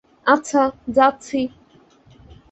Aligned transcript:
আচ্ছা 0.25 0.61
যাচ্ছি। 0.95 1.39